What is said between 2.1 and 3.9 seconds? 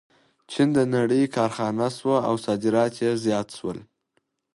او صادرات یې زیات شول.